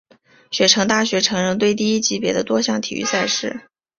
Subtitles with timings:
[0.49, 3.69] 雪城大学橙人队第一级别的多项体育赛事。